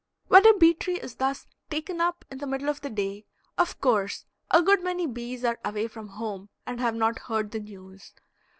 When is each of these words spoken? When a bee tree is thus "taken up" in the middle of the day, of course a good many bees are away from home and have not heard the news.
When 0.29 0.43
a 0.47 0.57
bee 0.57 0.73
tree 0.73 0.99
is 0.99 1.17
thus 1.17 1.45
"taken 1.69 2.01
up" 2.01 2.25
in 2.31 2.39
the 2.39 2.47
middle 2.47 2.69
of 2.69 2.81
the 2.81 2.89
day, 2.89 3.27
of 3.59 3.79
course 3.79 4.25
a 4.49 4.63
good 4.63 4.83
many 4.83 5.05
bees 5.05 5.45
are 5.45 5.59
away 5.63 5.87
from 5.87 6.07
home 6.07 6.49
and 6.65 6.79
have 6.79 6.95
not 6.95 7.19
heard 7.19 7.51
the 7.51 7.59
news. 7.59 8.11